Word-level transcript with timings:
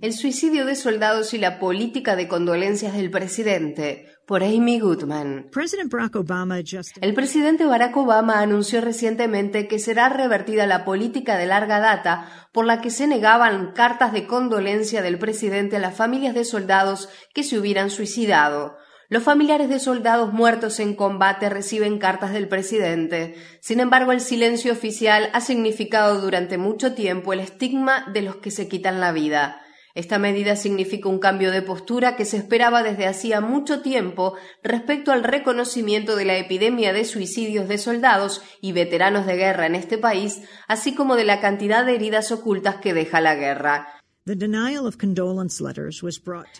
El 0.00 0.12
suicidio 0.14 0.64
de 0.64 0.74
soldados 0.74 1.34
y 1.34 1.38
la 1.38 1.58
política 1.58 2.16
de 2.16 2.28
condolencias 2.28 2.94
del 2.94 3.10
presidente, 3.10 4.06
por 4.26 4.42
Amy 4.42 4.80
Goodman. 4.80 5.48
El 7.02 7.14
presidente 7.14 7.66
Barack 7.66 7.96
Obama 7.96 8.40
anunció 8.40 8.80
recientemente 8.80 9.68
que 9.68 9.78
será 9.78 10.08
revertida 10.08 10.66
la 10.66 10.84
política 10.86 11.36
de 11.36 11.46
larga 11.46 11.78
data 11.78 12.48
por 12.52 12.64
la 12.64 12.80
que 12.80 12.90
se 12.90 13.06
negaban 13.06 13.72
cartas 13.72 14.14
de 14.14 14.26
condolencia 14.26 15.02
del 15.02 15.18
presidente 15.18 15.76
a 15.76 15.80
las 15.80 15.94
familias 15.94 16.34
de 16.34 16.44
soldados 16.44 17.10
que 17.34 17.42
se 17.42 17.58
hubieran 17.58 17.90
suicidado. 17.90 18.78
Los 19.10 19.24
familiares 19.24 19.68
de 19.68 19.80
soldados 19.80 20.32
muertos 20.32 20.78
en 20.78 20.94
combate 20.94 21.48
reciben 21.48 21.98
cartas 21.98 22.32
del 22.32 22.46
presidente. 22.46 23.34
Sin 23.58 23.80
embargo, 23.80 24.12
el 24.12 24.20
silencio 24.20 24.72
oficial 24.72 25.30
ha 25.32 25.40
significado 25.40 26.20
durante 26.20 26.58
mucho 26.58 26.94
tiempo 26.94 27.32
el 27.32 27.40
estigma 27.40 28.06
de 28.12 28.22
los 28.22 28.36
que 28.36 28.52
se 28.52 28.68
quitan 28.68 29.00
la 29.00 29.10
vida. 29.10 29.62
Esta 29.96 30.20
medida 30.20 30.54
significa 30.54 31.08
un 31.08 31.18
cambio 31.18 31.50
de 31.50 31.60
postura 31.60 32.14
que 32.14 32.24
se 32.24 32.36
esperaba 32.36 32.84
desde 32.84 33.08
hacía 33.08 33.40
mucho 33.40 33.82
tiempo 33.82 34.36
respecto 34.62 35.10
al 35.10 35.24
reconocimiento 35.24 36.14
de 36.14 36.26
la 36.26 36.36
epidemia 36.36 36.92
de 36.92 37.04
suicidios 37.04 37.66
de 37.66 37.78
soldados 37.78 38.42
y 38.60 38.70
veteranos 38.70 39.26
de 39.26 39.34
guerra 39.34 39.66
en 39.66 39.74
este 39.74 39.98
país, 39.98 40.42
así 40.68 40.94
como 40.94 41.16
de 41.16 41.24
la 41.24 41.40
cantidad 41.40 41.84
de 41.84 41.96
heridas 41.96 42.30
ocultas 42.30 42.76
que 42.76 42.94
deja 42.94 43.20
la 43.20 43.34
guerra. 43.34 43.99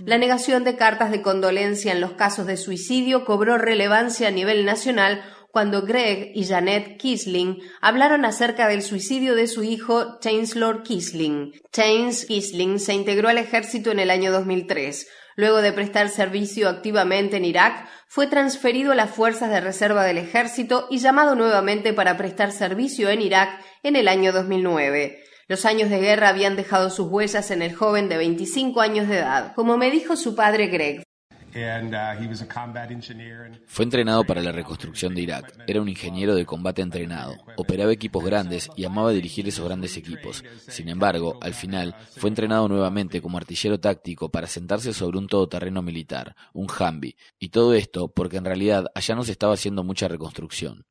La 0.05 0.17
negación 0.17 0.65
de 0.65 0.77
cartas 0.77 1.11
de 1.11 1.21
condolencia 1.21 1.93
en 1.93 2.01
los 2.01 2.13
casos 2.13 2.47
de 2.47 2.57
suicidio 2.57 3.25
cobró 3.27 3.59
relevancia 3.59 4.29
a 4.29 4.31
nivel 4.31 4.65
nacional 4.65 5.23
cuando 5.51 5.83
Greg 5.83 6.33
y 6.35 6.47
Janet 6.47 6.97
Kisling 6.97 7.59
hablaron 7.81 8.25
acerca 8.25 8.67
del 8.69 8.83
suicidio 8.83 9.35
de 9.35 9.47
su 9.47 9.63
hijo 9.63 10.19
Chancellor 10.21 10.83
Kisling. 10.83 11.53
Chains 11.71 12.25
Kisling 12.25 12.79
se 12.79 12.95
integró 12.95 13.29
al 13.29 13.39
ejército 13.39 13.91
en 13.91 13.99
el 13.99 14.11
año 14.11 14.33
2003. 14.33 15.09
Luego 15.37 15.61
de 15.61 15.73
prestar 15.73 16.09
servicio 16.09 16.69
activamente 16.69 17.37
en 17.37 17.45
Irak, 17.45 17.89
fue 18.09 18.27
transferido 18.27 18.93
a 18.93 18.97
las 18.97 19.11
fuerzas 19.11 19.51
de 19.51 19.61
reserva 19.61 20.05
del 20.05 20.19
ejército 20.19 20.87
y 20.91 20.99
llamado 20.99 21.35
nuevamente 21.35 21.93
para 21.93 22.17
prestar 22.17 22.53
servicio 22.53 23.11
en 23.11 23.23
Irak 23.23 23.63
en 23.83 23.97
el 23.97 24.09
año 24.09 24.33
2009. 24.33 25.25
Los 25.51 25.65
años 25.65 25.91
de 25.91 25.99
guerra 25.99 26.29
habían 26.29 26.55
dejado 26.55 26.91
sus 26.91 27.09
huellas 27.09 27.51
en 27.51 27.61
el 27.61 27.75
joven 27.75 28.09
de 28.09 28.17
25 28.17 28.81
años 28.81 29.09
de 29.09 29.19
edad. 29.19 29.53
Como 29.57 29.77
me 29.77 29.91
dijo 29.91 30.15
su 30.15 30.37
padre 30.37 30.69
Greg, 30.69 31.03
uh, 31.03 32.45
fue 33.67 33.85
entrenado 33.85 34.23
para 34.23 34.43
la 34.43 34.53
reconstrucción 34.53 35.13
de 35.13 35.23
Irak. 35.23 35.65
Era 35.67 35.83
un 35.83 35.89
ingeniero 35.89 36.37
de 36.37 36.47
combate 36.47 36.83
entrenado. 36.83 37.35
Operaba 37.57 37.91
equipos 37.91 38.25
grandes 38.25 38.71
y 38.77 38.85
amaba 38.85 39.11
dirigir 39.11 39.49
esos 39.49 39.67
grandes 39.67 39.97
equipos. 39.97 40.45
Sin 40.69 40.89
embargo, 40.89 41.37
al 41.43 41.55
final, 41.55 41.97
fue 42.17 42.29
entrenado 42.29 42.69
nuevamente 42.69 43.21
como 43.21 43.37
artillero 43.37 43.81
táctico 43.81 44.29
para 44.29 44.47
sentarse 44.47 44.93
sobre 44.93 45.19
un 45.19 45.27
todoterreno 45.27 45.83
militar, 45.83 46.37
un 46.53 46.69
Humvee. 46.69 47.17
Y 47.41 47.49
todo 47.49 47.75
esto 47.75 48.07
porque 48.07 48.37
en 48.37 48.45
realidad 48.45 48.85
allá 48.95 49.17
no 49.17 49.25
se 49.25 49.33
estaba 49.33 49.55
haciendo 49.55 49.83
mucha 49.83 50.07
reconstrucción. 50.07 50.85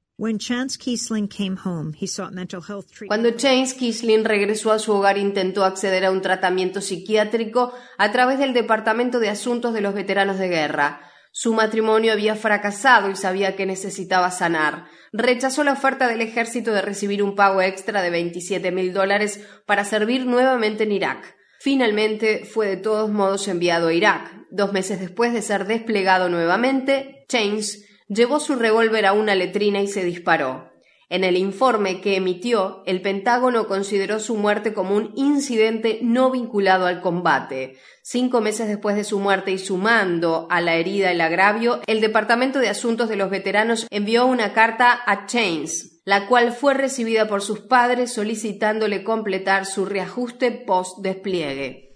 Cuando 3.08 3.31
Chance 3.31 3.78
Kisling 3.78 4.26
regresó 4.26 4.73
a 4.73 4.80
su 4.80 4.92
hogar 4.92 5.17
intentó 5.17 5.64
acceder 5.64 6.03
a 6.03 6.11
un 6.11 6.22
tratamiento 6.22 6.81
psiquiátrico 6.81 7.72
a 7.98 8.11
través 8.11 8.38
del 8.38 8.52
Departamento 8.52 9.22
de 9.22 9.30
Asuntos 9.30 9.73
de 9.73 9.80
los 9.80 9.94
Veteranos 9.94 10.38
de 10.38 10.50
Guerra. 10.50 11.09
Su 11.31 11.53
matrimonio 11.53 12.11
había 12.11 12.36
fracasado 12.36 13.09
y 13.09 13.16
sabía 13.16 13.56
que 13.56 13.66
necesitaba 13.66 14.30
sanar. 14.30 14.88
Rechazó 15.14 15.64
la 15.64 15.72
oferta 15.72 16.09
del 16.09 16.20
ejército 16.20 16.73
de 16.73 16.81
recibir 16.81 17.23
un 17.23 17.33
pago 17.33 17.61
extra 17.61 18.02
de 18.02 18.09
27 18.09 18.73
mil 18.73 18.92
dólares 18.92 19.48
para 19.66 19.86
servir 19.86 20.26
nuevamente 20.26 20.83
en 20.83 20.92
Irak. 20.92 21.38
Finalmente 21.61 22.44
fue 22.44 22.67
de 22.67 22.76
todos 22.76 23.09
modos 23.09 23.48
enviado 23.48 23.88
a 23.88 23.93
Irak. 23.93 24.48
Dos 24.52 24.73
meses 24.73 24.99
después 24.99 25.32
de 25.32 25.42
ser 25.42 25.66
desplegado 25.66 26.27
nuevamente, 26.27 27.23
Chance 27.30 27.89
llevó 28.09 28.39
su 28.39 28.55
revólver 28.55 29.05
a 29.05 29.14
una 29.14 29.36
letrina 29.36 29.81
y 29.81 29.87
se 29.87 30.03
disparó. 30.03 30.70
En 31.11 31.23
el 31.23 31.37
informe 31.37 32.02
que 32.02 32.17
emitió, 32.17 32.83
el 32.86 33.02
Pentágono 33.02 33.67
consideró 33.67 34.20
su 34.20 34.36
muerte 34.36 34.73
como 34.73 34.95
un 34.95 35.11
incidente 35.15 35.99
no 36.03 36.30
vinculado 36.30 36.86
al 36.86 37.02
combate. 37.02 37.77
Cinco 38.03 38.42
meses 38.42 38.67
después 38.67 38.95
de 38.95 39.03
su 39.03 39.19
muerte 39.19 39.52
y 39.52 39.58
sumando 39.58 40.45
a 40.52 40.61
la 40.61 40.75
herida 40.75 41.09
el 41.09 41.21
agravio, 41.21 41.81
el 41.87 41.99
Departamento 41.99 42.59
de 42.59 42.69
Asuntos 42.69 43.09
de 43.09 43.15
los 43.15 43.31
Veteranos 43.31 43.87
envió 43.89 44.27
una 44.27 44.53
carta 44.53 44.99
a 45.03 45.25
Chains, 45.25 46.02
la 46.05 46.27
cual 46.27 46.52
fue 46.52 46.75
recibida 46.75 47.27
por 47.27 47.42
sus 47.42 47.61
padres 47.61 48.14
solicitándole 48.14 49.03
completar 49.03 49.65
su 49.65 49.86
reajuste 49.86 50.52
post-despliegue. 50.52 51.89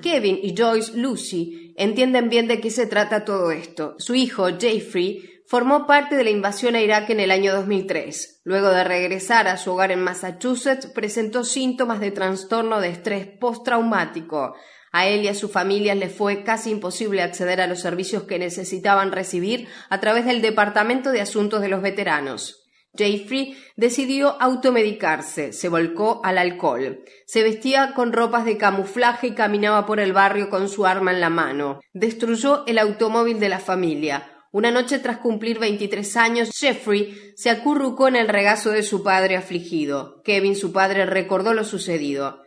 Kevin 0.00 0.38
y 0.42 0.54
Joyce 0.56 0.96
Lucy 0.96 1.74
entienden 1.76 2.30
bien 2.30 2.48
de 2.48 2.60
qué 2.60 2.70
se 2.70 2.86
trata 2.86 3.26
todo 3.26 3.52
esto. 3.52 3.94
Su 3.98 4.14
hijo, 4.14 4.48
Jeffrey, 4.58 5.42
formó 5.46 5.86
parte 5.86 6.16
de 6.16 6.24
la 6.24 6.30
invasión 6.30 6.74
a 6.74 6.80
Irak 6.80 7.10
en 7.10 7.20
el 7.20 7.30
año 7.30 7.52
2003. 7.52 8.40
Luego 8.44 8.70
de 8.70 8.84
regresar 8.84 9.48
a 9.48 9.58
su 9.58 9.72
hogar 9.72 9.92
en 9.92 10.02
Massachusetts, 10.02 10.86
presentó 10.86 11.44
síntomas 11.44 12.00
de 12.00 12.10
trastorno 12.10 12.80
de 12.80 12.88
estrés 12.88 13.26
postraumático. 13.38 14.54
A 14.92 15.06
él 15.06 15.24
y 15.24 15.28
a 15.28 15.34
su 15.34 15.50
familia 15.50 15.94
les 15.94 16.14
fue 16.14 16.42
casi 16.42 16.70
imposible 16.70 17.20
acceder 17.20 17.60
a 17.60 17.66
los 17.66 17.80
servicios 17.80 18.22
que 18.22 18.38
necesitaban 18.38 19.12
recibir 19.12 19.68
a 19.90 20.00
través 20.00 20.24
del 20.24 20.40
Departamento 20.40 21.12
de 21.12 21.20
Asuntos 21.20 21.60
de 21.60 21.68
los 21.68 21.82
Veteranos. 21.82 22.61
Jeffrey 22.96 23.56
decidió 23.76 24.40
automedicarse, 24.40 25.52
se 25.52 25.68
volcó 25.68 26.20
al 26.24 26.36
alcohol, 26.36 27.04
se 27.26 27.42
vestía 27.42 27.94
con 27.94 28.12
ropas 28.12 28.44
de 28.44 28.58
camuflaje 28.58 29.28
y 29.28 29.34
caminaba 29.34 29.86
por 29.86 29.98
el 29.98 30.12
barrio 30.12 30.50
con 30.50 30.68
su 30.68 30.84
arma 30.84 31.12
en 31.12 31.20
la 31.20 31.30
mano. 31.30 31.80
Destruyó 31.94 32.66
el 32.66 32.78
automóvil 32.78 33.40
de 33.40 33.48
la 33.48 33.60
familia. 33.60 34.28
Una 34.52 34.70
noche 34.70 34.98
tras 34.98 35.16
cumplir 35.16 35.58
23 35.58 36.16
años, 36.18 36.50
Jeffrey 36.54 37.32
se 37.36 37.48
acurrucó 37.48 38.08
en 38.08 38.16
el 38.16 38.28
regazo 38.28 38.70
de 38.70 38.82
su 38.82 39.02
padre 39.02 39.36
afligido. 39.36 40.20
Kevin, 40.22 40.56
su 40.56 40.72
padre, 40.72 41.06
recordó 41.06 41.54
lo 41.54 41.64
sucedido. 41.64 42.42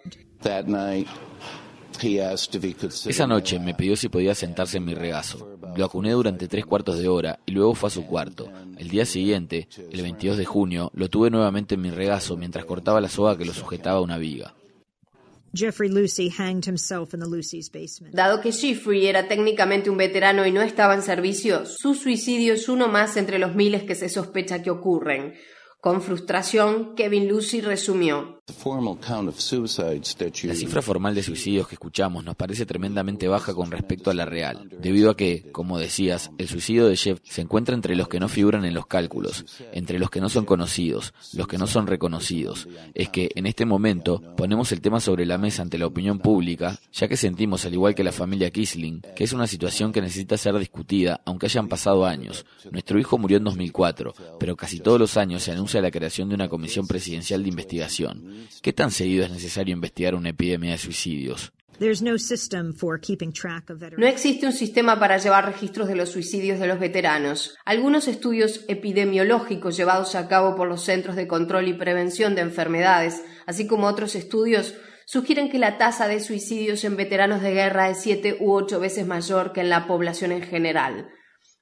Esa 3.08 3.28
noche 3.28 3.60
me 3.60 3.74
pidió 3.74 3.96
si 3.96 4.10
podía 4.10 4.36
sentarse 4.36 4.78
en 4.78 4.86
mi 4.86 4.94
regazo. 4.94 5.58
Lo 5.76 5.86
acuné 5.86 6.12
durante 6.12 6.48
tres 6.48 6.66
cuartos 6.66 7.00
de 7.00 7.08
hora 7.08 7.40
y 7.46 7.52
luego 7.52 7.76
fue 7.76 7.88
a 7.88 7.92
su 7.92 8.06
cuarto. 8.06 8.52
El 8.78 8.90
día 8.90 9.06
siguiente, 9.06 9.68
el 9.92 10.02
22 10.02 10.38
de 10.38 10.46
junio, 10.46 10.92
lo 10.94 11.10
tuve 11.10 11.30
nuevamente 11.30 11.76
en 11.76 11.82
mi 11.82 11.92
regazo 11.92 12.38
mientras 12.38 12.66
cortaba 12.66 13.02
la 13.02 13.10
soga 13.10 13.38
que 13.38 13.46
lo 13.46 13.54
sujetaba 13.54 14.00
a 14.00 14.02
una 14.02 14.18
viga. 14.18 14.54
Dado 18.12 18.42
que 18.42 18.52
Jeffrey 18.52 19.08
era 19.08 19.30
técnicamente 19.30 19.90
un 19.90 19.96
veterano 19.96 20.46
y 20.46 20.52
no 20.52 20.62
estaba 20.62 20.94
en 20.94 21.02
servicio, 21.02 21.66
su 21.66 21.96
suicidio 21.96 22.56
es 22.56 22.68
uno 22.68 22.90
más 22.90 23.16
entre 23.16 23.40
los 23.40 23.56
miles 23.56 23.84
que 23.84 23.96
se 23.96 24.10
sospecha 24.10 24.62
que 24.62 24.70
ocurren. 24.70 25.34
Con 25.80 26.02
frustración, 26.02 26.96
Kevin 26.96 27.30
Lucy 27.30 27.62
resumió. 27.62 28.42
La 30.54 30.56
cifra 30.56 30.82
formal 30.84 31.16
de 31.16 31.24
suicidios 31.24 31.68
que 31.68 31.74
escuchamos 31.76 32.24
nos 32.24 32.36
parece 32.36 32.68
tremendamente 32.68 33.28
baja 33.28 33.56
con 33.56 33.72
respecto 33.72 34.12
a 34.12 34.14
la 34.14 34.26
real, 34.26 34.70
debido 34.80 35.10
a 35.10 35.18
que, 35.18 35.50
como 35.52 35.80
decías, 35.80 36.30
el 36.38 36.48
suicidio 36.48 36.88
de 36.88 36.96
Jeff 36.96 37.20
se 37.24 37.42
encuentra 37.42 37.74
entre 37.74 37.96
los 37.96 38.08
que 38.08 38.20
no 38.20 38.30
figuran 38.30 38.64
en 38.64 38.76
los 38.76 38.86
cálculos, 38.86 39.46
entre 39.72 39.98
los 39.98 40.12
que 40.12 40.22
no 40.22 40.30
son 40.30 40.46
conocidos, 40.46 41.16
los 41.34 41.48
que 41.48 41.58
no 41.58 41.66
son 41.66 41.88
reconocidos. 41.88 42.68
Es 42.94 43.10
que, 43.10 43.32
en 43.34 43.48
este 43.48 43.66
momento, 43.66 44.22
ponemos 44.38 44.72
el 44.72 44.82
tema 44.82 45.00
sobre 45.00 45.26
la 45.26 45.40
mesa 45.40 45.64
ante 45.64 45.80
la 45.80 45.88
opinión 45.88 46.20
pública, 46.20 46.80
ya 46.94 47.08
que 47.08 47.18
sentimos, 47.18 47.66
al 47.66 47.74
igual 47.74 47.96
que 47.96 48.04
la 48.04 48.12
familia 48.12 48.52
Kisling, 48.52 49.02
que 49.16 49.24
es 49.24 49.34
una 49.34 49.48
situación 49.48 49.92
que 49.92 50.02
necesita 50.02 50.38
ser 50.38 50.58
discutida, 50.60 51.20
aunque 51.26 51.48
hayan 51.48 51.68
pasado 51.68 52.06
años. 52.06 52.46
Nuestro 52.72 53.00
hijo 53.00 53.18
murió 53.18 53.38
en 53.38 53.44
2004, 53.46 54.14
pero 54.40 54.56
casi 54.56 54.80
todos 54.80 55.00
los 55.00 55.18
años 55.18 55.42
se 55.42 55.52
anuncia 55.52 55.82
la 55.82 55.90
creación 55.90 56.30
de 56.30 56.36
una 56.36 56.48
comisión 56.48 56.86
presidencial 56.86 57.42
de 57.42 57.50
investigación. 57.50 58.35
¿Qué 58.62 58.74
tan 58.74 58.92
seguido 58.92 59.26
es 59.26 59.32
necesario 59.32 59.74
investigar 59.74 60.16
una 60.16 60.30
epidemia 60.30 60.72
de 60.72 60.78
suicidios? 60.78 61.52
No 63.98 64.08
existe 64.08 64.46
un 64.46 64.54
sistema 64.54 64.98
para 65.00 65.18
llevar 65.18 65.46
registros 65.46 65.88
de 65.88 65.96
los 65.96 66.10
suicidios 66.10 66.60
de 66.60 66.68
los 66.68 66.80
veteranos. 66.80 67.58
Algunos 67.66 68.08
estudios 68.08 68.64
epidemiológicos 68.70 69.76
llevados 69.76 70.16
a 70.16 70.28
cabo 70.30 70.56
por 70.56 70.70
los 70.70 70.84
Centros 70.84 71.18
de 71.18 71.28
Control 71.28 71.68
y 71.68 71.74
Prevención 71.74 72.34
de 72.36 72.42
Enfermedades, 72.42 73.24
así 73.46 73.68
como 73.68 73.88
otros 73.88 74.16
estudios, 74.16 74.76
sugieren 75.06 75.50
que 75.50 75.60
la 75.60 75.78
tasa 75.78 76.08
de 76.08 76.22
suicidios 76.22 76.84
en 76.86 76.96
veteranos 76.96 77.42
de 77.42 77.52
guerra 77.52 77.90
es 77.90 78.02
siete 78.02 78.38
u 78.40 78.54
ocho 78.54 78.80
veces 78.80 79.06
mayor 79.06 79.52
que 79.52 79.62
en 79.62 79.70
la 79.70 79.86
población 79.86 80.32
en 80.32 80.44
general. 80.44 81.10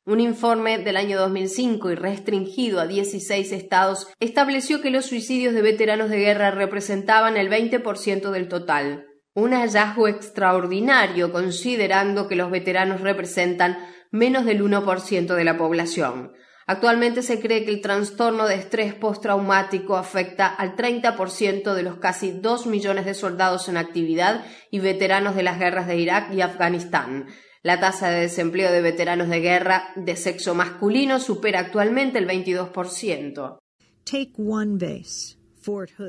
Un 0.05 0.19
informe 0.19 0.79
del 0.79 0.97
año 0.97 1.17
2005 1.17 1.91
y 1.91 1.95
restringido 1.95 2.81
a 2.81 2.87
16 2.87 3.53
estados 3.53 4.07
estableció 4.19 4.81
que 4.81 4.89
los 4.89 5.05
suicidios 5.05 5.53
de 5.53 5.61
veteranos 5.61 6.09
de 6.09 6.19
guerra 6.19 6.51
representaban 6.51 7.37
el 7.37 7.49
20% 7.49 8.31
del 8.31 8.49
total. 8.49 9.05
Un 9.33 9.53
hallazgo 9.53 10.09
extraordinario 10.09 11.31
considerando 11.31 12.27
que 12.27 12.35
los 12.35 12.51
veteranos 12.51 12.99
representan 12.99 13.77
menos 14.11 14.43
del 14.43 14.61
1% 14.61 15.35
de 15.35 15.43
la 15.45 15.57
población. 15.57 16.33
Actualmente 16.67 17.21
se 17.21 17.39
cree 17.39 17.63
que 17.63 17.71
el 17.71 17.79
trastorno 17.79 18.45
de 18.45 18.55
estrés 18.55 18.93
postraumático 18.93 19.95
afecta 19.95 20.47
al 20.47 20.75
30% 20.75 21.73
de 21.73 21.83
los 21.83 21.95
casi 21.95 22.31
2 22.31 22.67
millones 22.67 23.05
de 23.05 23.13
soldados 23.13 23.69
en 23.69 23.77
actividad 23.77 24.43
y 24.69 24.79
veteranos 24.79 25.35
de 25.35 25.43
las 25.43 25.59
guerras 25.59 25.87
de 25.87 25.95
Irak 25.95 26.33
y 26.33 26.41
Afganistán. 26.41 27.27
La 27.63 27.79
tasa 27.79 28.09
de 28.09 28.19
desempleo 28.19 28.73
de 28.73 28.81
veteranos 28.81 29.29
de 29.29 29.39
guerra 29.39 29.93
de 29.95 30.17
sexo 30.17 30.53
masculino 30.53 31.21
supera 31.21 31.61
actualmente 31.61 32.19
el 32.19 32.27
22%. 32.27 33.57
Take 34.03 34.33
one 34.37 34.77
base. 34.77 35.37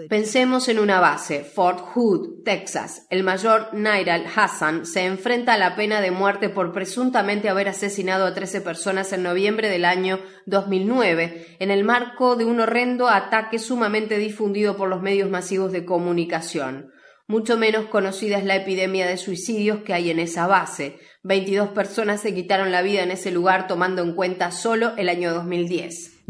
Pensemos 0.08 0.68
en 0.68 0.80
una 0.80 0.98
base, 0.98 1.44
Fort 1.44 1.78
Hood, 1.78 2.42
Texas. 2.44 3.06
El 3.08 3.22
mayor 3.22 3.72
Nairal 3.72 4.26
Hassan 4.34 4.84
se 4.84 5.04
enfrenta 5.04 5.54
a 5.54 5.58
la 5.58 5.76
pena 5.76 6.00
de 6.00 6.10
muerte 6.10 6.48
por 6.48 6.72
presuntamente 6.72 7.48
haber 7.48 7.68
asesinado 7.68 8.26
a 8.26 8.34
13 8.34 8.62
personas 8.62 9.12
en 9.12 9.22
noviembre 9.22 9.68
del 9.68 9.84
año 9.84 10.18
2009, 10.46 11.56
en 11.60 11.70
el 11.70 11.84
marco 11.84 12.34
de 12.34 12.46
un 12.46 12.58
horrendo 12.58 13.08
ataque 13.08 13.60
sumamente 13.60 14.18
difundido 14.18 14.76
por 14.76 14.88
los 14.88 15.02
medios 15.02 15.30
masivos 15.30 15.70
de 15.70 15.84
comunicación. 15.84 16.90
Mucho 17.26 17.56
menos 17.56 17.86
conocida 17.86 18.36
es 18.36 18.44
la 18.44 18.56
epidemia 18.56 19.06
de 19.06 19.16
suicidios 19.16 19.78
que 19.78 19.94
hay 19.94 20.10
en 20.10 20.18
esa 20.18 20.46
base. 20.46 20.98
22 21.22 21.70
personas 21.70 22.20
se 22.20 22.34
quitaron 22.34 22.70
la 22.70 22.82
vida 22.82 23.02
en 23.02 23.10
ese 23.10 23.30
lugar 23.30 23.66
tomando 23.66 24.02
en 24.02 24.12
cuenta 24.12 24.50
solo 24.50 24.92
el 24.98 25.08
año 25.08 25.32
2010. 25.32 26.24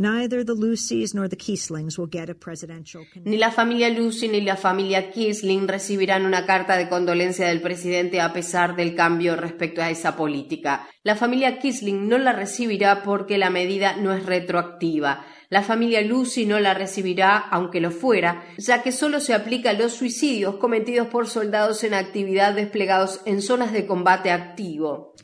Ni 3.25 3.37
la 3.37 3.51
familia 3.51 3.91
Lucy 3.91 4.29
ni 4.29 4.41
la 4.41 4.57
familia 4.57 5.11
Kisling 5.11 5.67
recibirán 5.67 6.27
una 6.27 6.47
carta 6.47 6.77
de 6.77 6.89
condolencia 6.89 7.49
del 7.49 7.61
presidente 7.61 8.21
a 8.21 8.33
pesar 8.33 8.77
del 8.77 8.95
cambio 8.95 9.35
respecto 9.35 9.83
a 9.83 9.91
esa 9.91 10.17
política. 10.17 10.89
La 11.03 11.17
familia 11.17 11.59
Kisling 11.59 12.09
no 12.09 12.19
la 12.19 12.33
recibirá 12.33 13.03
porque 13.03 13.37
la 13.37 13.51
medida 13.51 13.97
no 13.97 14.13
es 14.13 14.25
retroactiva. 14.27 15.27
La 15.55 15.63
familia 15.63 16.03
Lucy 16.03 16.47
no 16.47 16.59
la 16.59 16.75
recibirá, 16.75 17.39
aunque 17.39 17.81
lo 17.81 17.93
fuera, 17.93 18.43
ya 18.59 18.83
que 18.83 18.91
solo 18.91 19.21
se 19.21 19.35
aplica 19.35 19.71
a 19.71 19.75
los 19.75 19.93
suicidios 19.93 20.57
cometidos 20.57 21.07
por 21.07 21.29
soldados 21.29 21.85
en 21.85 21.95
actividad 21.95 22.55
desplegados 22.55 23.21
en 23.25 23.41
zonas 23.41 23.73
de 23.73 23.87
combate 23.87 24.33
activo. 24.33 25.15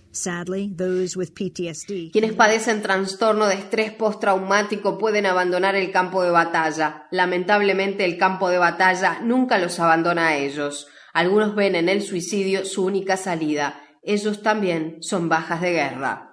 Quienes 2.12 2.34
padecen 2.34 2.80
trastorno 2.80 3.48
de 3.48 3.56
estrés 3.56 3.90
postraumático 3.90 4.98
pueden 4.98 5.26
abandonar 5.26 5.74
el 5.74 5.90
campo 5.90 6.22
de 6.22 6.30
batalla. 6.30 7.08
Lamentablemente 7.10 8.04
el 8.04 8.16
campo 8.16 8.50
de 8.50 8.58
batalla 8.58 9.18
nunca 9.24 9.58
los 9.58 9.80
abandona 9.80 10.28
a 10.28 10.36
ellos. 10.36 10.86
Algunos 11.12 11.56
ven 11.56 11.74
en 11.74 11.88
el 11.88 12.02
suicidio 12.02 12.64
su 12.64 12.84
única 12.84 13.16
salida. 13.16 13.82
Ellos 14.04 14.42
también 14.42 14.98
son 15.00 15.28
bajas 15.28 15.60
de 15.60 15.72
guerra. 15.72 16.29